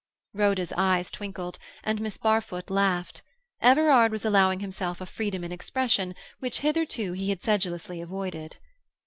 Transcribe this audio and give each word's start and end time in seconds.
Rhoda's 0.33 0.73
eyes 0.75 1.11
twinkled, 1.11 1.59
and 1.83 2.01
Miss 2.01 2.17
Barfoot 2.17 2.71
laughed. 2.71 3.21
Everard 3.61 4.11
was 4.11 4.25
allowing 4.25 4.59
himself 4.59 4.99
a 4.99 5.05
freedom 5.05 5.43
in 5.43 5.51
expression 5.51 6.15
which 6.39 6.61
hitherto 6.61 7.11
he 7.13 7.29
had 7.29 7.43
sedulously 7.43 8.01
avoided. 8.01 8.57